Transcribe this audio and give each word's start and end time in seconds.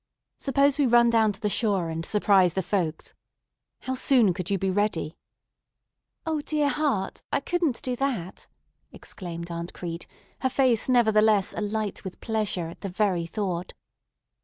Suppose 0.39 0.79
we 0.79 0.87
run 0.87 1.11
down 1.11 1.31
to 1.31 1.39
the 1.39 1.47
shore 1.47 1.89
and 1.91 2.03
surprise 2.03 2.55
the 2.55 2.63
folks. 2.63 3.13
How 3.81 3.93
soon 3.93 4.33
could 4.33 4.49
you 4.49 4.57
be 4.57 4.71
ready?" 4.71 5.15
"O 6.25 6.41
dear 6.41 6.69
heart! 6.69 7.21
I 7.31 7.39
couldn't 7.39 7.83
do 7.83 7.95
that!" 7.97 8.47
exclaimed 8.91 9.51
Aunt 9.51 9.75
Crete, 9.75 10.07
her 10.39 10.49
face 10.49 10.89
nevertheless 10.89 11.53
alight 11.53 12.03
with 12.03 12.19
pleasure 12.19 12.67
at 12.67 12.81
the 12.81 12.89
very 12.89 13.27
thought. 13.27 13.75